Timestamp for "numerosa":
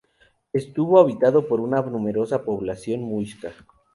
1.83-2.43